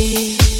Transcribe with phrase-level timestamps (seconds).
[0.00, 0.59] away.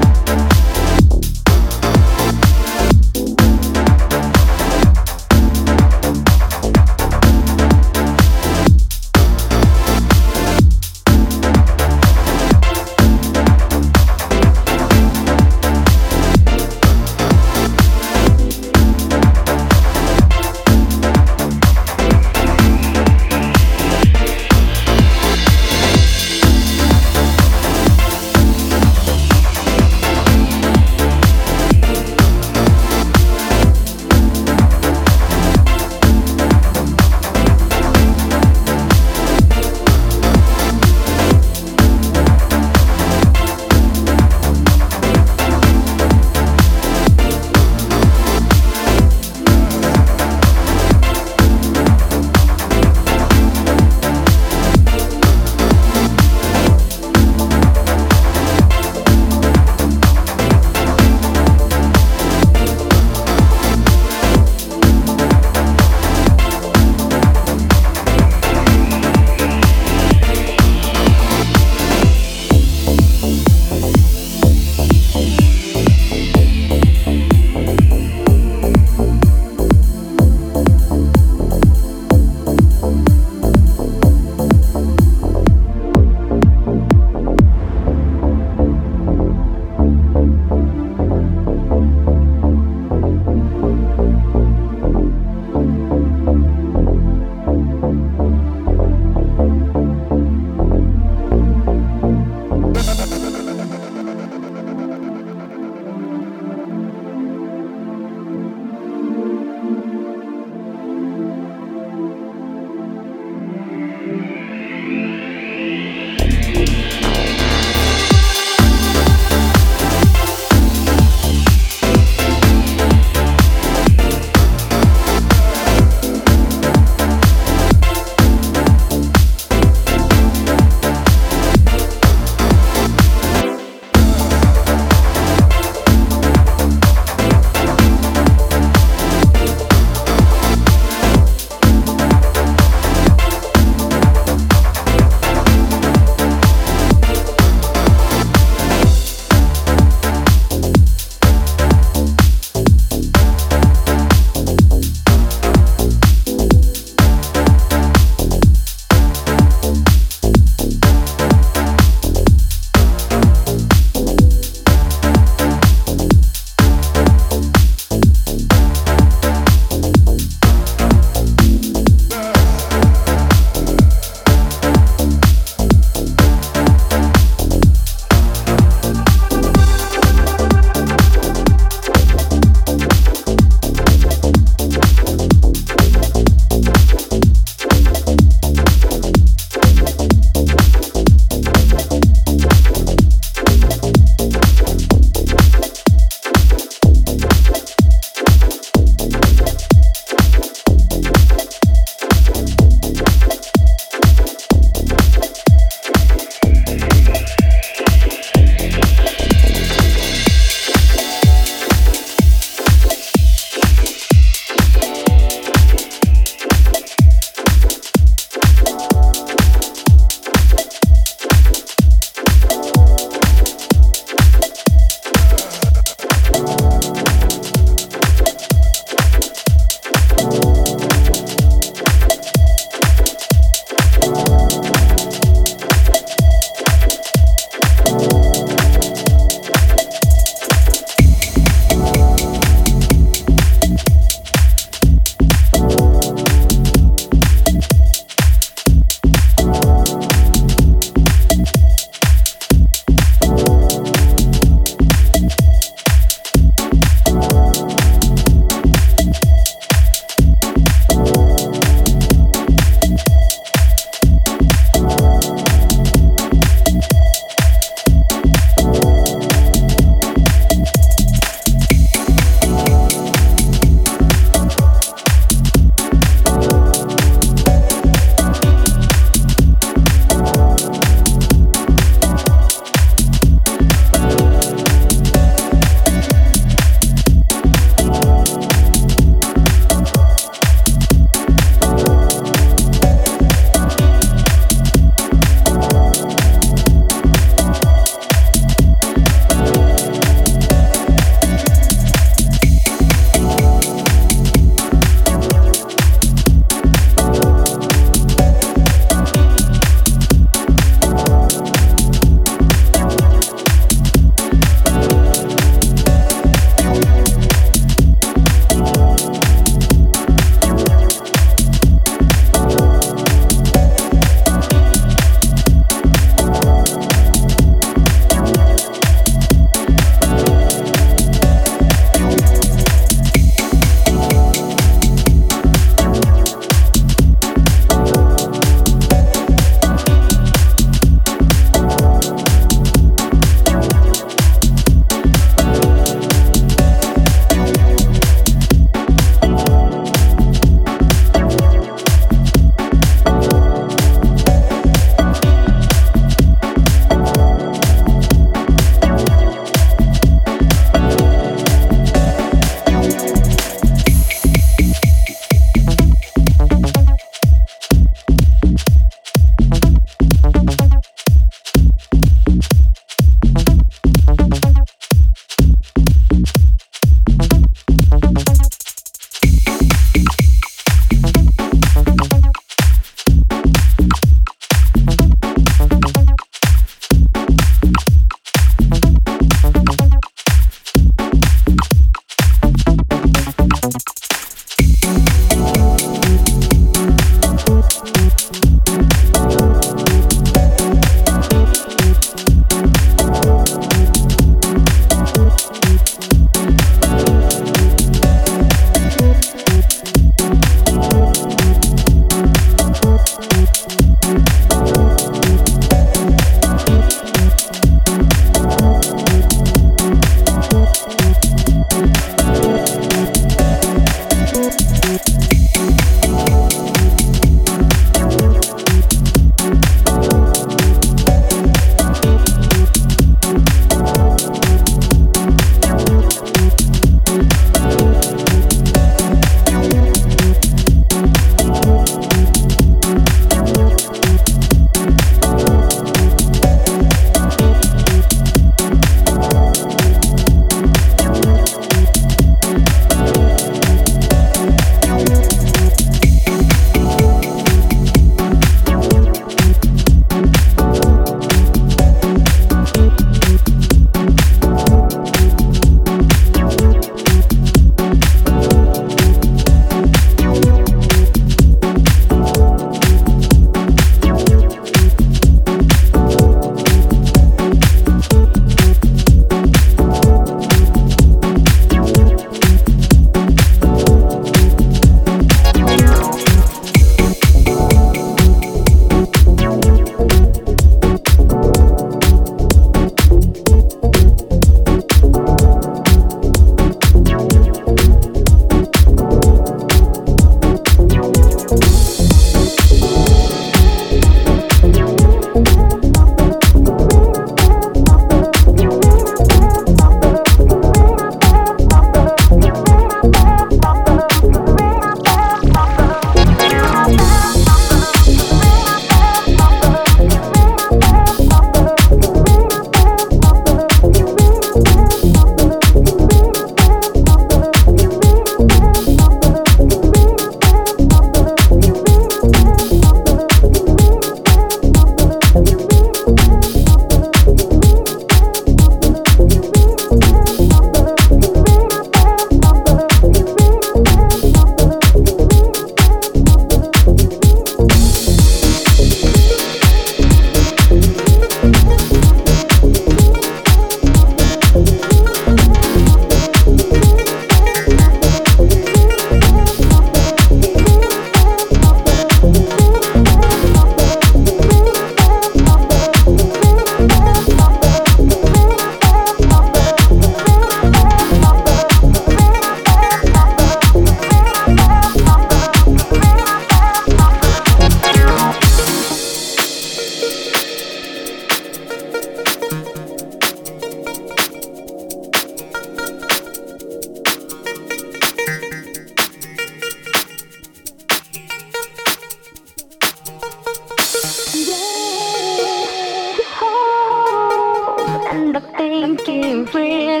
[598.83, 600.00] And I